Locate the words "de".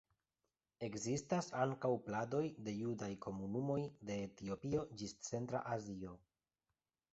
2.69-2.73, 4.11-4.19